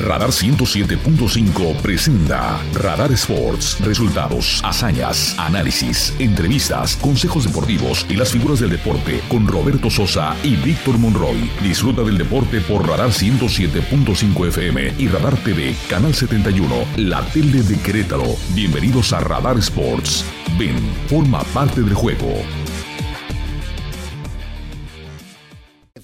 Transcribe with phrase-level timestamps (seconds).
[0.00, 3.78] Radar 107.5 presenta Radar Sports.
[3.80, 10.56] Resultados, hazañas, análisis, entrevistas, consejos deportivos y las figuras del deporte con Roberto Sosa y
[10.56, 11.50] Víctor Monroy.
[11.62, 17.78] Disfruta del deporte por Radar 107.5 FM y Radar TV, Canal 71, la tele de
[17.80, 18.36] Querétaro.
[18.54, 20.24] Bienvenidos a Radar Sports.
[20.58, 20.78] Ven,
[21.08, 22.42] forma parte del juego.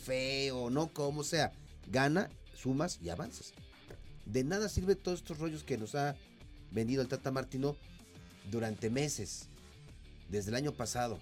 [0.04, 1.50] Feo, no como sea.
[1.86, 3.54] Gana, sumas y avanzas.
[4.26, 6.16] De nada sirve todos estos rollos que nos ha
[6.72, 7.76] vendido el Tata Martino
[8.50, 9.48] durante meses,
[10.28, 11.18] desde el año pasado.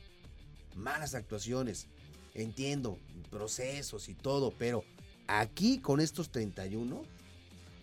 [0.75, 1.87] Malas actuaciones,
[2.35, 2.99] entiendo,
[3.31, 4.85] procesos y todo, pero
[5.27, 7.05] aquí con estos 31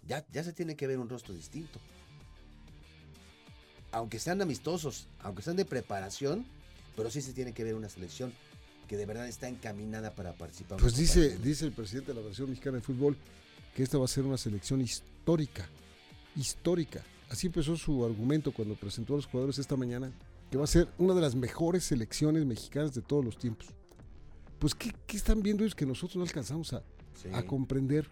[0.08, 1.80] ya, ya se tiene que ver un rostro distinto.
[3.92, 6.46] Aunque sean amistosos, aunque sean de preparación,
[6.96, 8.34] pero sí se tiene que ver una selección
[8.88, 10.80] que de verdad está encaminada para participar.
[10.80, 13.16] Pues dice, dice el presidente de la Federación Mexicana de Fútbol
[13.76, 15.11] que esta va a ser una selección histórica,
[16.36, 17.04] histórica.
[17.30, 20.12] Así empezó su argumento cuando presentó a los jugadores esta mañana,
[20.50, 23.68] que va a ser una de las mejores selecciones mexicanas de todos los tiempos.
[24.60, 26.84] Pues, ¿qué, qué están viendo ellos que nosotros no alcanzamos a,
[27.22, 27.30] Sí.
[27.34, 28.08] a comprender?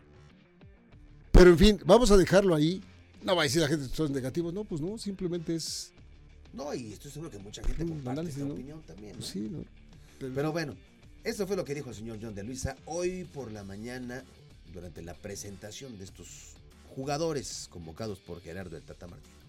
[1.31, 2.81] Pero en fin, vamos a dejarlo ahí.
[3.23, 5.91] No va a decir la gente que son negativos, no, pues no, simplemente es.
[6.53, 8.53] No, y estoy seguro que mucha gente comparte análisis, esta ¿no?
[8.53, 9.15] opinión también.
[9.17, 9.21] ¿no?
[9.21, 9.63] sí, ¿no?
[10.19, 10.75] Pero bueno,
[11.23, 14.23] eso fue lo que dijo el señor John de Luisa hoy por la mañana
[14.73, 16.53] durante la presentación de estos
[16.89, 19.39] jugadores convocados por Gerardo el Tata Martino.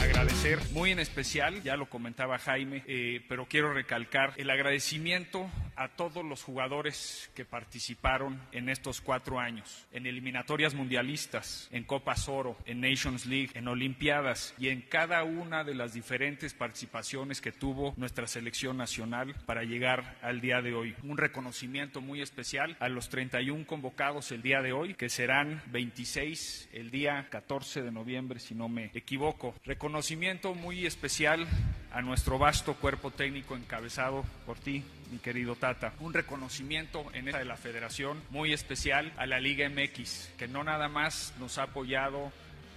[0.00, 5.88] Agradecer muy en especial, ya lo comentaba Jaime, eh, pero quiero recalcar el agradecimiento a
[5.88, 12.56] todos los jugadores que participaron en estos cuatro años, en eliminatorias mundialistas, en Copas Oro,
[12.66, 17.94] en Nations League, en Olimpiadas y en cada una de las diferentes participaciones que tuvo
[17.96, 20.94] nuestra selección nacional para llegar al día de hoy.
[21.02, 26.68] Un reconocimiento muy especial a los 31 convocados el día de hoy, que serán 26
[26.72, 29.54] el día 14 de noviembre, si no me equivoco.
[29.82, 31.44] Reconocimiento muy especial
[31.92, 35.92] a nuestro vasto cuerpo técnico encabezado por ti, mi querido Tata.
[35.98, 40.62] Un reconocimiento en esta de la federación muy especial a la Liga MX, que no
[40.62, 42.30] nada más nos ha apoyado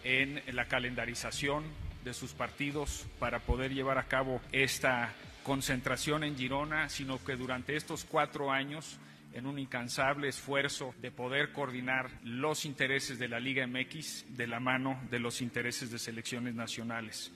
[0.04, 1.64] en la calendarización
[2.04, 5.14] de sus partidos para poder llevar a cabo esta
[5.44, 8.98] concentración en Girona, sino que durante estos cuatro años
[9.36, 14.60] en un incansable esfuerzo de poder coordinar los intereses de la Liga MX de la
[14.60, 17.32] mano de los intereses de selecciones nacionales.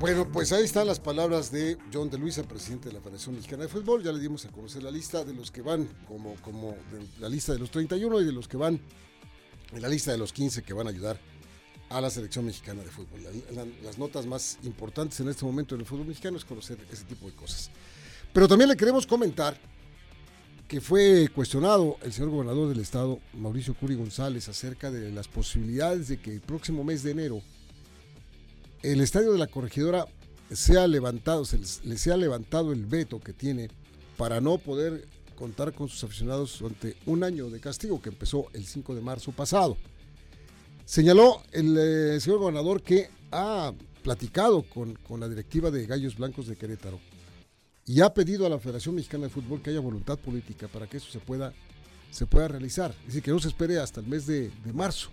[0.00, 3.64] Bueno, pues ahí están las palabras de John de Luisa, presidente de la Federación Mexicana
[3.64, 4.02] de Fútbol.
[4.02, 6.76] Ya le dimos a conocer la lista de los que van, como, como
[7.18, 8.80] la lista de los 31 y de los que van
[9.72, 11.18] en la lista de los 15 que van a ayudar
[11.90, 13.22] a la selección mexicana de fútbol.
[13.24, 16.78] La- la- las notas más importantes en este momento en el fútbol mexicano es conocer
[16.92, 17.70] ese tipo de cosas.
[18.32, 19.58] Pero también le queremos comentar
[20.68, 26.08] que fue cuestionado el señor gobernador del estado, Mauricio Curi González, acerca de las posibilidades
[26.08, 27.42] de que el próximo mes de enero
[28.82, 30.06] el estadio de la corregidora
[30.52, 33.68] sea levantado, se le sea levantado el veto que tiene
[34.16, 35.06] para no poder
[35.36, 39.32] contar con sus aficionados durante un año de castigo que empezó el 5 de marzo
[39.32, 39.76] pasado.
[40.84, 43.72] Señaló el eh, señor gobernador que ha
[44.02, 46.98] platicado con, con la directiva de Gallos Blancos de Querétaro
[47.88, 50.98] y ha pedido a la Federación Mexicana de Fútbol que haya voluntad política para que
[50.98, 51.54] eso se pueda,
[52.10, 52.94] se pueda realizar.
[53.06, 55.08] Dice que no se espere hasta el mes de, marzo,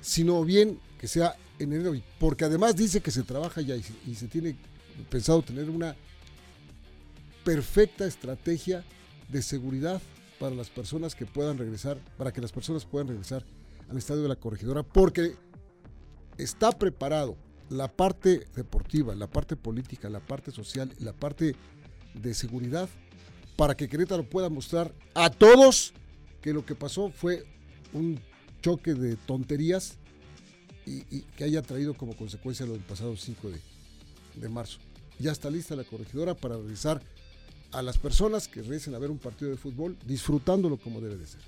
[0.00, 3.92] sino bien que sea en enero, porque además dice que se trabaja ya y se,
[4.06, 4.56] y se tiene
[5.10, 5.96] pensado tener una
[7.44, 8.84] perfecta estrategia
[9.28, 10.00] de seguridad
[10.38, 13.44] para las personas que puedan regresar, para que las personas puedan regresar
[13.88, 15.34] al estadio de la corregidora, porque
[16.38, 17.36] está preparado
[17.70, 21.56] la parte deportiva, la parte política, la parte social, la parte
[22.14, 22.88] de seguridad
[23.56, 25.92] para que Querétaro pueda mostrar a todos
[26.40, 27.44] que lo que pasó fue
[27.92, 28.20] un
[28.62, 29.98] choque de tonterías
[30.86, 31.02] y,
[31.36, 33.60] que haya traído como consecuencia lo del pasado 5 de,
[34.36, 34.78] de marzo.
[35.18, 37.02] Ya está lista la corregidora para regresar
[37.72, 41.26] a las personas que regresen a ver un partido de fútbol disfrutándolo como debe de
[41.26, 41.40] ser.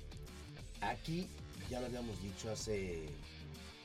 [0.81, 1.27] Aquí
[1.69, 3.05] ya lo habíamos dicho hace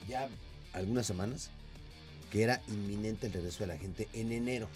[0.09, 0.29] ya
[0.73, 1.51] algunas semanas
[2.31, 4.69] que era inminente el regreso de la gente en enero.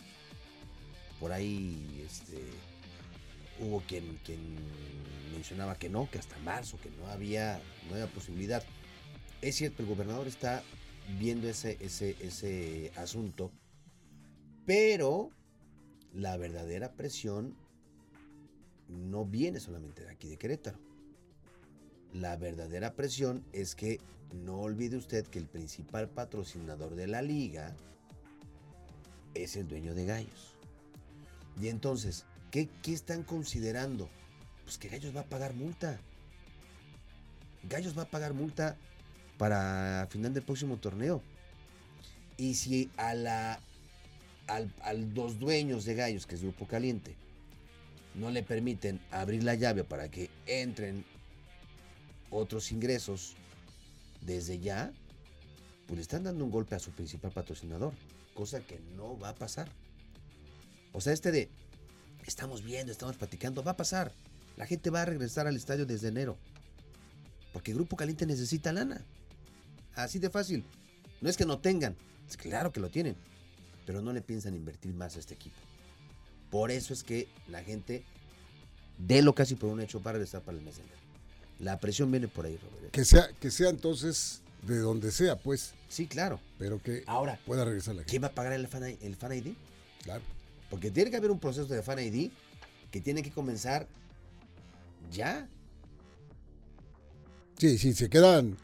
[1.22, 2.42] Por ahí este,
[3.60, 4.18] hubo quien,
[5.32, 8.64] mencionaba que no, que hasta marzo, que no había, no había posibilidad.
[9.40, 10.64] Es cierto, el gobernador está
[11.20, 13.52] viendo ese asunto,
[14.66, 15.30] pero
[16.12, 17.54] la verdadera presión
[18.88, 20.80] no viene solamente de aquí de Querétaro.
[22.12, 24.00] La verdadera presión es que
[24.34, 27.76] no olvide usted que el principal patrocinador de la liga
[29.34, 30.51] es el dueño de Gallos.
[31.60, 34.08] Y entonces, ¿qué, qué están considerando?
[34.64, 36.00] pues que Gallos va a pagar multa.
[37.64, 38.76] Gallos va a pagar multa
[39.38, 41.22] para final del próximo torneo.
[42.36, 43.60] Y si a la
[44.48, 47.14] al, al dos dueños de Gallos, que es Grupo Caliente,
[48.14, 51.04] no le permiten abrir la llave para que entren
[52.30, 53.34] otros ingresos
[54.20, 54.92] desde ya,
[55.86, 57.92] pues le están dando un golpe a su principal patrocinador,
[58.34, 59.70] cosa que no va a pasar.
[60.92, 61.48] O sea, este de
[62.26, 64.12] estamos viendo, estamos platicando, va a pasar.
[64.56, 66.36] La gente va a regresar al estadio desde enero.
[67.52, 69.02] Porque Grupo Caliente necesita lana.
[69.94, 70.64] Así de fácil.
[71.20, 71.96] No es que no tengan,
[72.28, 73.14] es claro que lo tienen,
[73.86, 75.56] pero no le piensan invertir más a este equipo.
[76.50, 78.04] Por eso es que la gente
[78.98, 80.98] de lo casi por un hecho para regresar para el mes de enero.
[81.60, 82.90] La presión viene por ahí, Robert.
[82.90, 86.40] Que sea, que sea entonces de donde sea, pues, Sí, claro.
[86.58, 88.10] pero que Ahora, pueda regresar la gente.
[88.10, 89.54] ¿quién va a pagar el fan, el fan ID?
[90.02, 90.22] Claro.
[90.72, 92.30] Porque tiene que haber un proceso de fan ID
[92.90, 93.86] que tiene que comenzar
[95.10, 95.46] ya.
[97.58, 98.56] Sí, sí, se quedan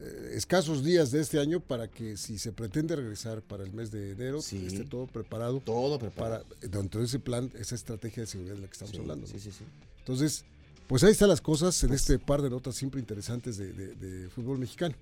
[0.00, 3.90] eh, escasos días de este año para que si se pretende regresar para el mes
[3.90, 4.64] de enero, Sí.
[4.68, 6.46] esté todo preparado Todo para preparado.
[6.62, 9.26] dentro de ese plan, esa estrategia de seguridad de la que estamos Sí, hablando.
[9.26, 9.32] ¿no?
[9.32, 9.64] Sí, sí, sí.
[9.98, 10.44] Entonces,
[10.88, 13.94] pues ahí están las cosas en Pues- este par de notas siempre interesantes de, de-
[13.96, 14.94] de fútbol mexicano.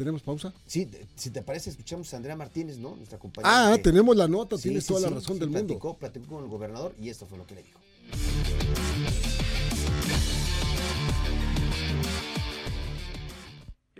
[0.00, 0.50] ¿Tenemos pausa?
[0.66, 2.96] Sí, si te parece, escuchamos a Andrea Martínez, ¿no?
[2.96, 3.72] Nuestra compañera.
[3.72, 5.66] Ah, que- tenemos la nota, Sí, tienes sí, toda la razón del mundo.
[5.66, 7.78] platicó, platicó con el gobernador y esto fue lo que le dijo.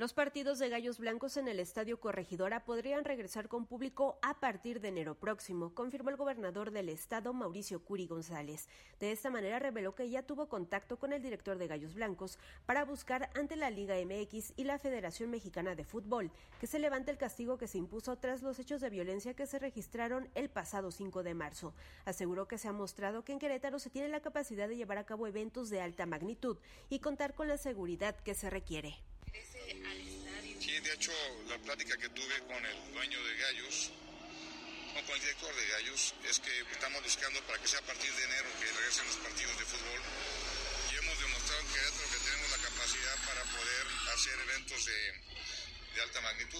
[0.00, 4.80] Los partidos de Gallos Blancos en el Estadio Corregidora podrían regresar con público a partir
[4.80, 8.66] de enero próximo, confirmó el gobernador del estado Mauricio Curi González.
[8.98, 12.86] De esta manera reveló que ya tuvo contacto con el director de Gallos Blancos para
[12.86, 17.18] buscar ante la Liga MX y la Federación Mexicana de Fútbol que se levante el
[17.18, 21.22] castigo que se impuso tras los hechos de violencia que se registraron el pasado 5
[21.22, 21.74] de marzo.
[22.06, 25.04] Aseguró que se ha mostrado que en Querétaro se tiene la capacidad de llevar a
[25.04, 26.56] cabo eventos de alta magnitud
[26.88, 28.96] y contar con la seguridad que se requiere.
[30.60, 31.12] Sí, de hecho,
[31.48, 33.90] la plática que tuve con el dueño de Gallos,
[34.90, 38.12] o con el director de Gallos, es que estamos buscando para que sea a partir
[38.12, 40.00] de enero que regresen los partidos de fútbol.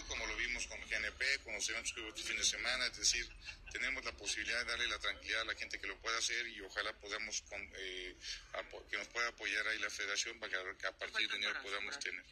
[0.09, 2.87] Como lo vimos con GNP, con los eventos que hubo este fin de semana.
[2.87, 3.29] Es decir,
[3.73, 6.61] tenemos la posibilidad de darle la tranquilidad a la gente que lo pueda hacer y
[6.61, 8.17] ojalá podamos, con- eh,
[8.91, 12.25] que nos pueda apoyar ahí la federación para que a partir de enero podamos tener.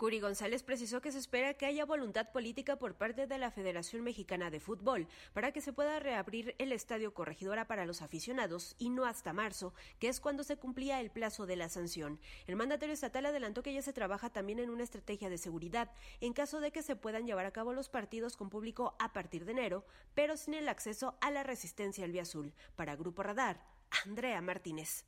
[0.00, 4.02] Curi González precisó que se espera que haya voluntad política por parte de la Federación
[4.02, 8.88] Mexicana de Fútbol para que se pueda reabrir el Estadio Corregidora para los aficionados y
[8.88, 12.18] no hasta marzo, que es cuando se cumplía el plazo de la sanción.
[12.46, 15.90] El mandatario estatal adelantó que ya se trabaja también en una estrategia de seguridad
[16.22, 19.44] en caso de que se puedan llevar a cabo los partidos con público a partir
[19.44, 22.54] de enero, pero sin el acceso a la resistencia al Vía Azul.
[22.74, 23.66] Para Grupo Radar,
[24.06, 25.04] Andrea Martínez.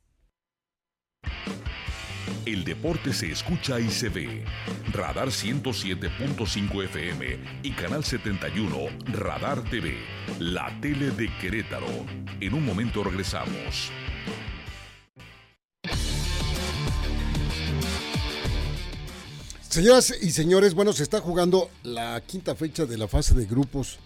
[2.45, 4.43] El deporte se escucha y se ve.
[4.91, 8.77] Radar 107.5 FM y Canal 71
[9.13, 9.95] Radar TV,
[10.39, 11.87] la tele de Querétaro.
[12.41, 13.91] En un momento regresamos.
[19.69, 23.99] Señoras y señores, bueno, se está jugando la quinta fecha de la fase de grupos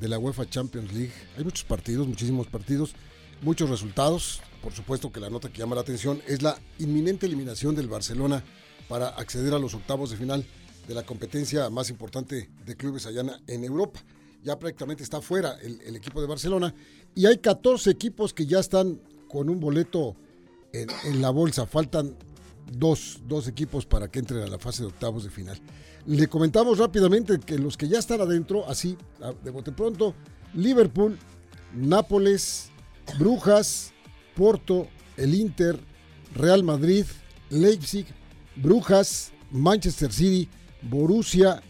[0.00, 1.12] de la UEFA Champions League.
[1.36, 2.94] Hay muchos partidos, muchísimos partidos,
[3.42, 4.40] muchos resultados.
[4.62, 8.44] Por supuesto que la nota que llama la atención es la inminente eliminación del Barcelona
[8.88, 10.44] para acceder a los octavos de final
[10.86, 14.00] de la competencia más importante de clubes allá en Europa.
[14.42, 16.74] Ya prácticamente está fuera el, equipo de Barcelona
[17.14, 20.16] y hay 14 equipos que ya están con un boleto
[20.72, 21.66] en, la bolsa.
[21.66, 22.16] Faltan
[22.70, 25.60] dos, dos equipos para que entren a la fase de octavos de final.
[26.06, 28.96] Le comentamos rápidamente que los que ya están adentro, así
[29.44, 30.14] de bote pronto,
[30.54, 31.18] Liverpool,
[31.72, 32.70] Nápoles,
[33.18, 33.91] Brujas,
[34.34, 35.78] Porto, el Inter,
[36.34, 37.04] Real Madrid,
[37.50, 38.06] Leipzig,
[38.56, 40.48] Brujas, Manchester City,
[40.82, 41.62] Borussia,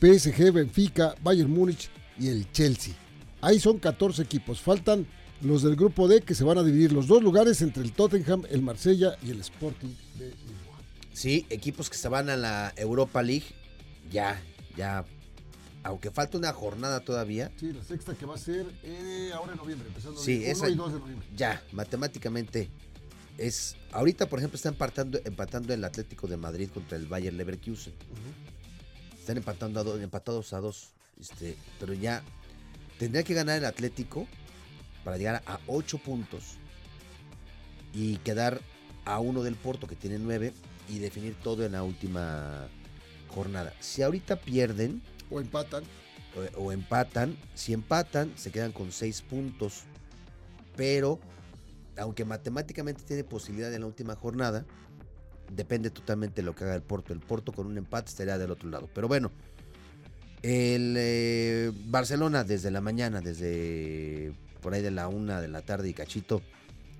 [0.00, 2.94] PSG, Benfica, Bayern Múnich y el Chelsea.
[3.40, 4.60] Ahí son 14 equipos.
[4.60, 5.06] Faltan
[5.40, 8.44] los del grupo D que se van a dividir los dos lugares entre el Tottenham,
[8.50, 10.78] el Marsella y el Sporting de Lisboa.
[11.12, 13.46] Sí, equipos que se van a la Europa League,
[14.10, 14.40] ya,
[14.76, 15.04] ya,
[15.84, 19.58] aunque falta una jornada todavía, Sí, la sexta que va a ser eh, ahora en
[19.58, 21.28] noviembre, empezando Sí, el 1 esa- y 2 de noviembre.
[21.36, 22.70] ya, matemáticamente
[23.38, 23.76] es.
[23.92, 27.92] Ahorita, por ejemplo, está empatando, empatando el Atlético de Madrid contra el Bayer Leverkusen.
[29.18, 30.90] Están empatando a dos, empatados a dos.
[31.20, 32.22] Este, pero ya
[32.98, 34.26] tendría que ganar el Atlético
[35.04, 36.56] para llegar a 8 puntos
[37.92, 38.60] y quedar
[39.04, 40.52] a uno del Porto que tiene 9
[40.88, 42.68] y definir todo en la última
[43.28, 43.72] jornada.
[43.80, 45.84] Si ahorita pierden O empatan.
[46.56, 49.84] o, empatan, si empatan se quedan con 6 puntos,
[50.76, 51.18] pero
[51.96, 54.64] aunque matemáticamente tiene posibilidad en la última jornada,
[55.54, 57.12] depende totalmente de lo que haga el Porto.
[57.12, 58.88] El Porto con un empate estaría del otro lado.
[58.94, 59.30] Pero bueno,
[60.42, 65.88] el eh, Barcelona desde la mañana, desde por ahí de la una de la tarde
[65.88, 66.42] y cachito,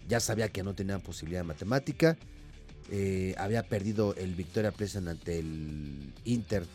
[0.08, 2.18] ya sabía que no tenía posibilidad matemática.
[2.90, 6.66] Eh, había perdido el Victoria Pleasant ante el Inter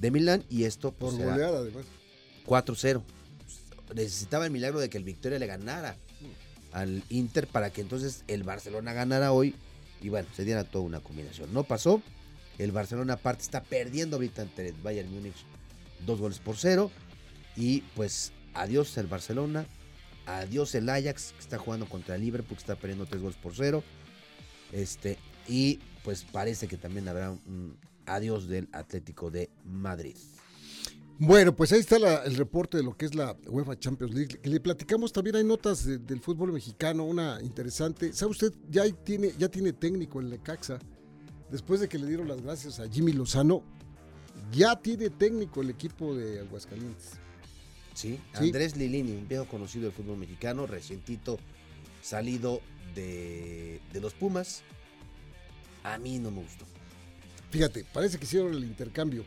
[0.00, 1.84] de Milán y esto Por pues, era goleada, además.
[2.46, 3.02] 4-0.
[3.94, 5.96] Necesitaba el milagro de que el Victoria le ganara
[6.72, 9.54] al Inter para que entonces el Barcelona ganara hoy
[10.00, 11.52] y bueno, se diera toda una combinación.
[11.52, 12.02] No pasó.
[12.58, 15.36] El Barcelona aparte está perdiendo ahorita ante el Bayern Múnich
[16.04, 16.90] dos goles por cero
[17.56, 19.66] y pues adiós el Barcelona,
[20.26, 23.54] adiós el Ajax que está jugando contra el Liverpool que está perdiendo tres goles por
[23.54, 23.84] cero.
[24.72, 27.76] Este y pues parece que también habrá un
[28.08, 30.16] adiós del Atlético de Madrid.
[31.20, 34.38] Bueno, pues ahí está la- el reporte de lo que es la UEFA Champions League.
[34.40, 38.12] Que le platicamos también, hay notas de- del fútbol mexicano, una interesante.
[38.12, 38.52] ¿Sabe usted?
[38.70, 40.78] Ya tiene, ya tiene técnico el Necaxa.
[41.50, 43.64] Después de que le dieron las gracias a Jimmy Lozano,
[44.52, 47.12] ya tiene técnico el equipo de Aguascalientes.
[47.94, 48.44] Sí, Sí.
[48.46, 51.38] Andrés Lilini, un viejo conocido del fútbol mexicano, recientito
[52.00, 52.60] salido
[52.94, 54.62] de, de los Pumas.
[55.82, 56.64] A mí no me gustó.
[57.50, 59.24] Fíjate, parece que hicieron el intercambio.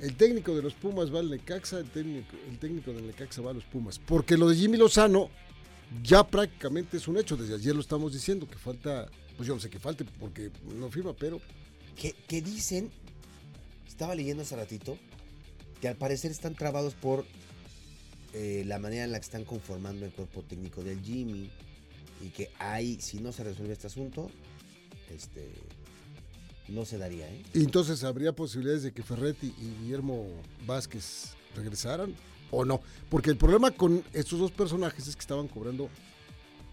[0.00, 3.50] El técnico de los Pumas va al Necaxa, el técnico, el técnico del Necaxa va
[3.50, 3.98] a los Pumas.
[3.98, 5.30] Porque lo de Jimmy Lozano
[6.02, 7.36] ya prácticamente es un hecho.
[7.36, 10.88] Desde ayer lo estamos diciendo, que falta, pues yo no sé que falte porque no
[10.90, 11.40] firma, pero
[11.96, 12.90] que dicen,
[13.88, 14.96] estaba leyendo hace ratito,
[15.80, 17.24] que al parecer están trabados por
[18.32, 21.50] eh, la manera en la que están conformando el cuerpo técnico del Jimmy.
[22.20, 24.30] Y que ahí, si no se resuelve este asunto,
[25.10, 25.52] este
[26.68, 27.42] no se daría, ¿eh?
[27.54, 30.26] y entonces habría posibilidades de que Ferretti y Guillermo
[30.66, 32.14] Vázquez regresaran
[32.50, 32.80] o no.
[33.10, 35.88] Porque el problema con estos dos personajes es que estaban cobrando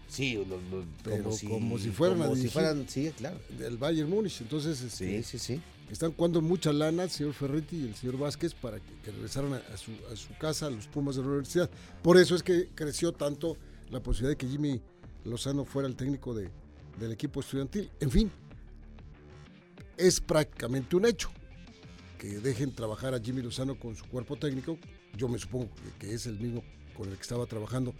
[0.08, 2.52] Sí, lo- lo- Pero como, si, como si fueran a como si dirigir.
[2.52, 3.40] fueran, sí, claro.
[3.58, 4.40] del Bayern Múnich.
[4.40, 5.60] Entonces, este, Sí, sí, sí.
[5.90, 9.54] Están jugando mucha lana el señor Ferretti y el señor Vázquez para que, que regresaran
[9.54, 11.68] a, a su, a su casa, a los Pumas de la universidad.
[12.02, 13.56] Por eso es que creció tanto
[13.90, 14.80] la posibilidad de que Jimmy
[15.24, 16.50] Lozano fuera el técnico de,
[17.00, 17.90] del equipo estudiantil.
[18.00, 18.30] En fin,
[19.96, 21.30] es prácticamente un hecho
[22.18, 24.78] que dejen trabajar a Jimmy Lozano con su cuerpo técnico.
[25.16, 26.62] Yo me supongo que, es el mismo
[26.96, 27.94] con el que estaba trabajando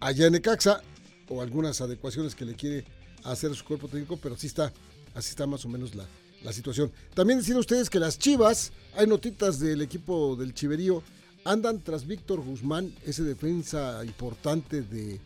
[0.00, 0.82] allá en Necaxa
[1.28, 2.84] o algunas adecuaciones que le quiere
[3.24, 4.72] hacer su cuerpo técnico, pero así está,
[5.14, 6.06] así está más o menos la,
[6.44, 6.92] la situación.
[7.14, 11.02] También decir a ustedes que las Chivas, hay notitas del equipo del Chiverío,
[11.44, 15.20] andan tras Víctor Guzmán, ese defensa importante de,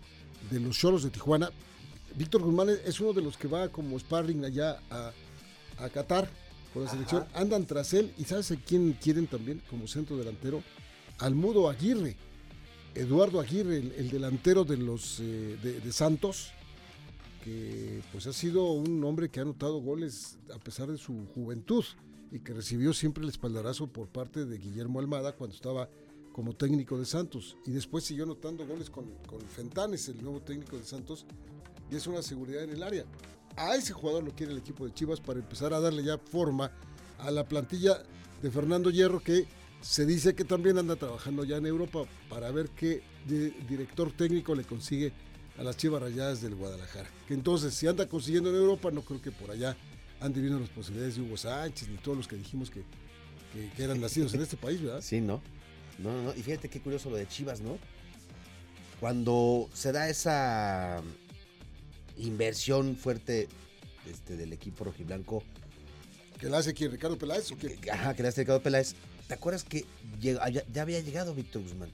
[0.50, 1.50] de los Choros de Tijuana.
[2.17, 5.12] Víctor Guzmán es uno de los que va como sparring allá a,
[5.80, 6.30] a Qatar
[6.72, 7.26] con la selección.
[7.34, 10.62] Andan tras él y ¿sabes a quién quieren también como centro delantero?
[11.18, 12.16] Al Mudo Aguirre.
[12.94, 16.50] Eduardo Aguirre, el, el delantero de los eh, de, de Santos,
[17.44, 21.84] que pues ha sido un hombre que ha anotado goles a pesar de su juventud
[22.32, 25.88] y que recibió siempre el espaldarazo por parte de Guillermo Almada cuando estaba
[26.32, 30.76] como técnico de Santos y después siguió anotando goles con, con Fentanes, el nuevo técnico
[30.76, 31.26] de Santos,
[31.90, 33.04] y es una seguridad en el área.
[33.57, 36.71] A ese jugador lo quiere el equipo de Chivas para empezar a darle ya forma
[37.19, 38.02] a la plantilla
[38.42, 39.47] de Fernando Hierro que
[39.83, 44.54] se dice que también anda trabajando ya en Europa para ver qué di- director técnico
[44.54, 45.12] le consigue
[45.59, 47.09] a las Chivas Rayadas del Guadalajara.
[47.28, 49.76] Que entonces, si anda consiguiendo en Europa, no creo que por allá
[50.21, 52.83] ande viendo las posibilidades de Hugo Sánchez ni todos los que dijimos que,
[53.52, 55.00] que- que eran nacidos en este país, ¿verdad?
[55.02, 55.42] Sí, ¿no?
[55.99, 56.30] No, no, no.
[56.35, 57.78] Y fíjate qué curioso lo de Chivas, ¿no?
[59.00, 61.02] Cuando se da esa
[62.17, 63.49] inversión fuerte
[64.11, 65.43] este, del equipo rojiblanco,
[66.38, 67.76] Que la hace aquí Ricardo Peláez o qué?
[67.76, 68.95] que- ajá, que le hace Ricardo Peláez,
[69.29, 69.85] ¿te acuerdas que
[70.21, 71.90] llega- ya, ya había llegado Víctor Guzmán?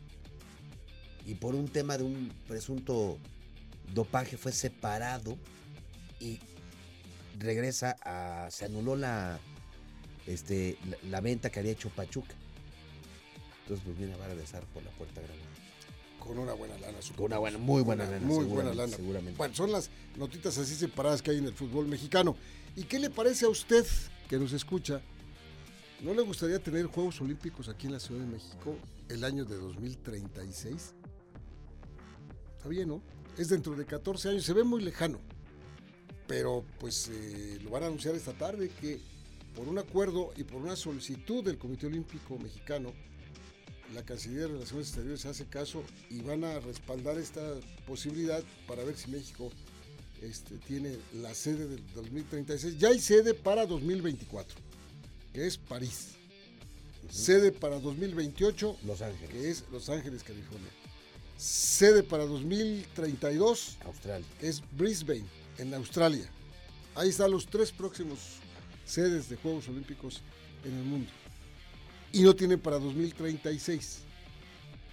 [1.27, 3.19] Y por un tema de un presunto
[3.93, 5.37] dopaje fue separado
[6.21, 6.39] y
[7.39, 8.49] regresa a.
[8.51, 9.39] se anuló la
[10.27, 12.35] este la, la venta que había hecho Pachuca.
[13.63, 15.43] Entonces pues viene a regresar por la puerta grande.
[16.27, 17.01] Con una buena lana.
[17.01, 17.23] supongo.
[17.23, 18.27] Con una buena, muy buena Una lana.
[18.27, 18.97] Muy buena lana.
[18.97, 19.37] Seguramente.
[19.39, 22.37] Bueno, son las notitas así separadas que hay en el fútbol mexicano.
[22.75, 23.87] ¿Y qué le parece a usted
[24.29, 25.01] que nos escucha?
[26.03, 28.77] ¿No le gustaría tener Juegos Olímpicos aquí en la Ciudad de México
[29.09, 30.95] el año de 2036?
[32.57, 33.03] Está bien, ¿no?
[33.39, 35.21] Es dentro de 14 años, se ve muy lejano.
[36.27, 39.01] Pero pues eh, lo van a anunciar esta tarde que
[39.55, 42.93] por un acuerdo y por una solicitud del Comité Olímpico Mexicano,
[43.95, 47.41] la Cancillería de Relaciones Exteriores hace caso y van a respaldar esta
[47.87, 49.51] posibilidad para ver si México
[50.23, 52.79] este, tiene la sede del 2036.
[52.79, 54.59] Ya hay sede para 2024,
[55.33, 56.09] que es París.
[57.11, 59.31] Sede para 2028, Los Ángeles.
[59.31, 60.71] que es Los Ángeles, California.
[61.37, 64.27] Sede para 2032 Australia.
[64.41, 65.27] es Brisbane,
[65.59, 66.29] en Australia.
[66.95, 68.19] Ahí están los tres próximos
[68.87, 70.23] sedes de Juegos Olímpicos
[70.65, 71.11] en el mundo.
[72.17, 73.99] Y no tienen para 2036.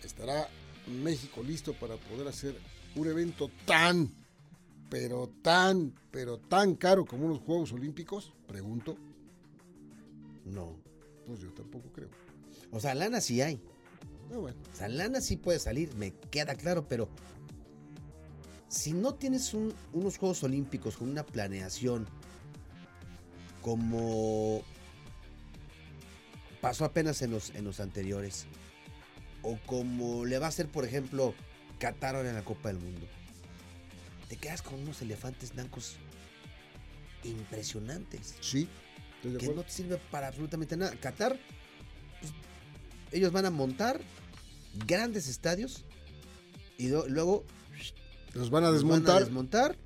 [0.03, 0.49] ¿Estará
[0.87, 2.55] México listo para poder hacer
[2.95, 4.11] un evento tan,
[4.89, 8.33] pero tan, pero tan caro como unos Juegos Olímpicos?
[8.47, 8.97] Pregunto.
[10.45, 10.75] No.
[11.25, 12.09] Pues yo tampoco creo.
[12.71, 13.61] O sea, lana sí hay.
[14.33, 14.57] Ah, bueno.
[14.73, 17.07] O sea, lana sí puede salir, me queda claro, pero
[18.67, 22.05] si no tienes un- unos Juegos Olímpicos con una planeación
[23.61, 24.61] como
[26.63, 28.45] pasó apenas en los, en los anteriores,
[29.41, 31.33] o como le va a hacer, por ejemplo,
[31.77, 33.05] Qatar ahora en la Copa del Mundo,
[34.29, 35.97] te quedas con unos elefantes blancos
[37.25, 38.67] impresionantes Sí,
[39.17, 39.61] estoy de que acuerdo.
[39.61, 40.95] no te sirve para absolutamente nada.
[40.95, 41.37] Qatar,
[42.21, 42.31] pues,
[43.11, 43.99] ellos van a montar
[44.87, 45.83] grandes estadios
[46.77, 47.43] y luego
[48.33, 49.13] Los van a los desmontar.
[49.15, 49.77] van a desmontar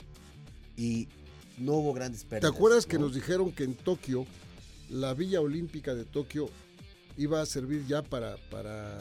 [0.75, 1.07] y
[1.57, 2.53] no hubo grandes ¿Te pérdidas.
[2.53, 3.05] acuerdas que ¿no?
[3.07, 4.27] nos dijeron que en Tokio,
[4.89, 6.49] la Villa Olímpica de Tokio
[7.17, 8.97] iba a servir ya para, para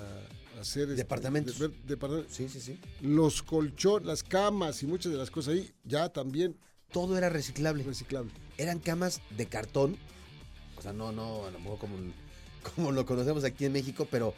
[0.60, 0.84] hacer...
[0.84, 1.58] este, Departamentos.
[1.58, 2.34] de- departamentos?
[2.34, 2.78] Sí, sí, sí.
[3.00, 6.56] Los colchones, las camas y muchas de las cosas ahí ya también
[6.92, 7.82] Todo era reciclable.
[7.84, 8.30] reciclable.
[8.58, 9.96] Eran camas de cartón.
[10.78, 11.96] O sea, no, no, a lo mejor como,
[12.74, 14.34] como lo conocemos aquí en México, pero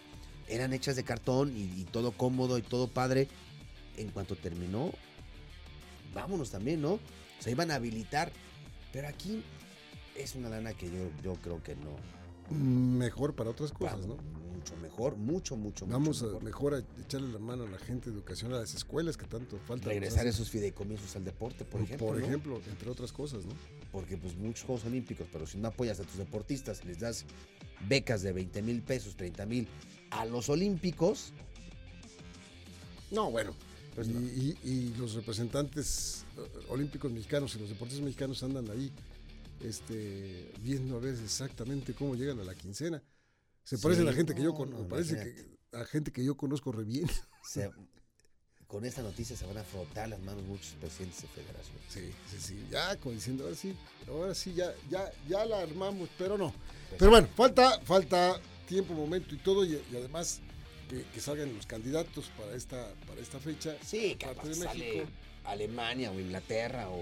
[0.48, 3.28] eran hechas de cartón y, y todo cómodo y todo padre.
[3.96, 4.92] En cuanto terminó,
[6.14, 6.92] vámonos también, ¿no?
[6.94, 7.00] O
[7.40, 8.32] sea, iban a habilitar.
[8.92, 9.42] Pero aquí
[10.16, 11.96] es una lana que yo, yo creo que no.
[12.50, 14.16] Mejor para otras cosas, ¿no?
[14.16, 18.10] Mucho mejor, mucho, mucho, Vamos mucho a mejor a echarle la mano a la gente
[18.10, 19.84] de educación, a las escuelas que tanto falta.
[19.86, 22.06] nos regresar esos fideicomisos al deporte, por ejemplo.
[22.08, 22.26] Por ¿no?
[22.26, 23.52] ejemplo, entre otras cosas, ¿no?
[23.92, 27.24] porque pues muchos Juegos Olímpicos, pero si no apoyas a tus deportistas, les das
[27.88, 29.68] becas de 20 mil pesos, 30 mil
[30.10, 31.32] a los Olímpicos,
[33.10, 33.54] No, bueno.
[33.94, 34.20] Pues y, no.
[34.20, 38.92] y- y los representantes eh, olímpicos mexicanos y los deportistas mexicanos andan ahí
[39.60, 43.02] este, viendo a ver exactamente cómo llegan a la quincena.
[43.64, 45.58] Se Sí, parece a la gente que yo no, conozco, no, parece imagínate.
[45.70, 47.06] que a gente que yo conozco re bien.
[47.44, 47.70] se-
[48.66, 51.76] con esta noticia se van a frotar las manos muchos presidentes de federación.
[51.88, 53.74] Sí, sí, sí, ya como diciendo, ahora sí,
[54.06, 56.52] ahora sí, ya, ya, ya la armamos, pero no.
[56.98, 60.40] Pero bueno, falta, falta tiempo, momento y todo, y, y además
[60.90, 63.74] que, que salgan los candidatos para esta, para esta fecha.
[63.82, 65.10] Sí, capaz de sale México.
[65.50, 66.98] Alemania o Inglaterra o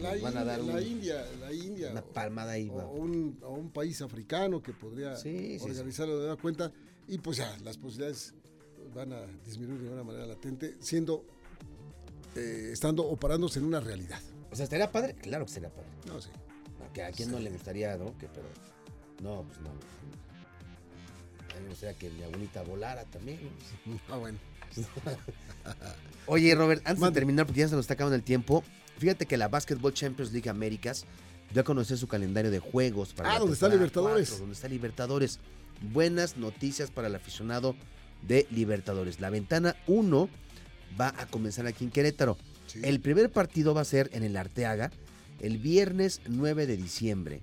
[0.00, 1.90] La, van a dar la un- India, la India.
[1.90, 2.68] una palmada ahí.
[2.70, 6.72] o, un, o un país africano que podría Sí, sí, organizarlo de una cuenta
[7.08, 8.34] y pues ya las posibilidades
[8.94, 11.24] van a disminuir de una manera latente siendo
[12.36, 15.14] eh, estando o parándose en una realidad O sea, ¿estaría padre?
[15.14, 15.88] Claro que estaría padre.
[16.06, 18.16] no No, que a quien no le gustaría, ¿no?
[18.18, 18.48] Que, pero,
[19.22, 19.68] no, pues no.
[19.70, 23.38] A mí me gustaría que mi abuelita volara también.
[24.08, 24.38] ah bueno
[26.26, 28.62] Oye, Robert, antes de terminar, porque ya se nos está acabando el tiempo,
[28.98, 31.04] fíjate que la Basketball Champions League Américas
[31.52, 34.28] dio a conocer su calendario de juegos para Ah, donde está Libertadores.
[34.28, 35.38] 4, donde está Libertadores.
[35.92, 37.74] Buenas noticias para el aficionado
[38.22, 39.18] de Libertadores.
[39.20, 40.28] La ventana 1
[41.00, 42.36] va a comenzar aquí en Querétaro.
[42.66, 42.80] sí.
[42.84, 44.90] El primer partido va a ser en el Arteaga
[45.40, 47.40] el viernes 9 de diciembre.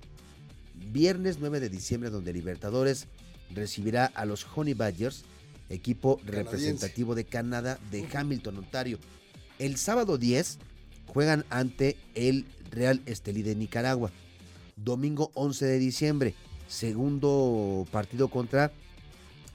[0.92, 3.08] Viernes 9 de diciembre donde Libertadores
[3.50, 5.24] recibirá a los Honey Badgers,
[5.68, 6.42] equipo Canadiense.
[6.44, 8.98] representativo de Canadá de Hamilton, Ontario.
[9.58, 10.58] El sábado 10
[11.06, 14.10] juegan ante el Real Estelí de Nicaragua.
[14.76, 16.34] Domingo 11 de diciembre,
[16.68, 18.70] segundo partido contra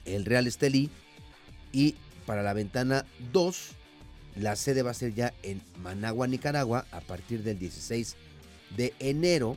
[0.04, 0.90] el Real Estelí.
[1.72, 1.96] Y
[2.26, 3.70] para la ventana 2,
[4.36, 8.16] la sede va a ser ya en Managua, Nicaragua, a partir del 16
[8.76, 9.56] de enero.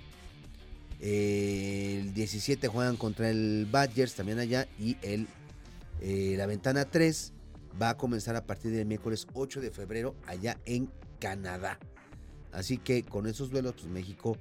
[0.99, 5.27] Eh, el 17 juegan contra el Badgers también allá y el,
[6.01, 7.33] eh, la ventana 3
[7.81, 11.79] va a comenzar a partir del miércoles 8 de febrero allá en Canadá.
[12.51, 14.37] Así que con esos duelos pues México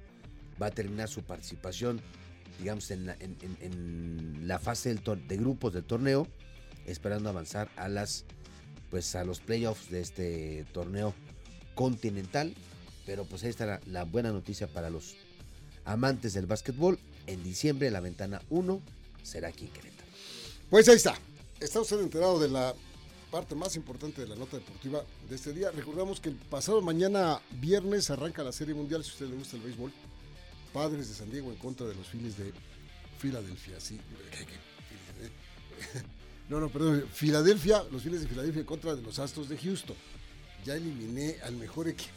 [0.60, 2.00] va a terminar su participación
[2.58, 6.26] digamos en la, en- la fase de grupos del torneo
[6.86, 8.24] esperando avanzar a las
[8.90, 11.12] pues a los playoffs de este torneo
[11.74, 12.54] continental.
[13.04, 15.16] Pero pues ahí está la, la buena noticia para los
[15.84, 16.98] amantes del básquetbol.
[17.26, 18.80] En diciembre la ventana 1
[19.22, 20.08] será aquí en Querétaro.
[20.70, 21.16] Pues ahí está
[21.60, 22.74] está usted enterado de la
[23.30, 27.40] parte más importante de la nota deportiva de este día recordamos que el pasado mañana
[27.60, 29.92] viernes arranca la serie mundial si a usted le gusta el béisbol
[30.72, 32.52] Padres de San Diego en contra de los Phillies de
[33.18, 33.98] Filadelfia sí
[34.30, 36.06] ¿qué- qué?
[36.48, 37.04] No, no, perdón.
[37.12, 39.96] Filadelfia, los Phillies de Filadelfia en contra de los Astros de Houston.
[40.64, 42.12] Ya eliminé al mejor equipo.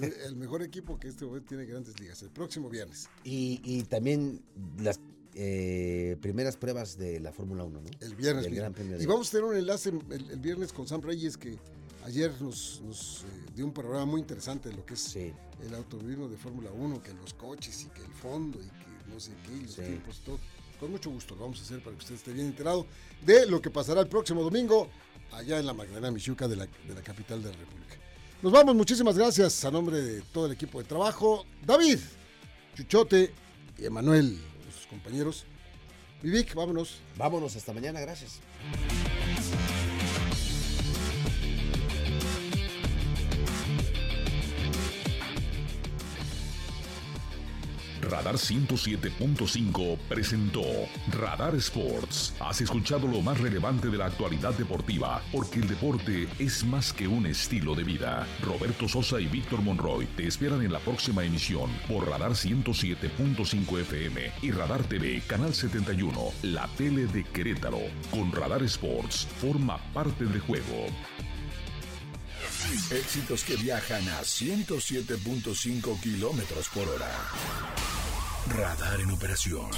[0.24, 2.22] el mejor equipo que este momento tiene grandes ligas.
[2.22, 3.10] El próximo viernes.
[3.24, 4.40] y también
[4.78, 4.98] las
[5.40, 7.88] eh, primeras pruebas de la Fórmula 1, ¿no?
[8.00, 8.52] El viernes.
[8.52, 11.56] Gran de- y vamos a tener un enlace el, el viernes con Sam Reyes que
[12.04, 15.32] ayer nos, nos, eh, dio un programa muy interesante de lo que es Sí.
[15.64, 19.20] el automovilismo de Fórmula 1, que los coches y que el fondo y que no
[19.20, 19.82] sé qué, y los Sí.
[19.82, 20.38] tiempos y todo.
[20.80, 22.84] Con mucho gusto lo vamos a hacer para que usted esté bien enterado
[23.24, 24.88] de lo que pasará el próximo domingo
[25.32, 27.94] allá en la Magdalena Michuca de la, de la capital de la República.
[28.42, 31.44] Nos vamos, muchísimas gracias a nombre de todo el equipo de trabajo.
[31.64, 31.98] David,
[32.76, 33.32] Chuchote
[33.76, 34.38] y Emanuel,
[34.88, 35.44] compañeros.
[36.22, 37.00] Vivik, vámonos.
[37.16, 38.40] Vámonos, hasta mañana, gracias.
[48.08, 50.62] Radar 107.5 presentó
[51.08, 52.34] Radar Sports.
[52.40, 57.06] Has escuchado lo más relevante de la actualidad deportiva, porque el deporte es más que
[57.06, 58.26] un estilo de vida.
[58.42, 64.32] Roberto Sosa y Víctor Monroy te esperan en la próxima emisión por Radar 107.5 FM
[64.40, 67.80] y Radar TV, Canal 71, la tele de Querétaro.
[68.10, 70.86] Con Radar Sports, forma parte del juego.
[72.90, 77.10] Éxitos que viajan a 107.5 kilómetros por hora.
[78.48, 79.70] Radar en operación.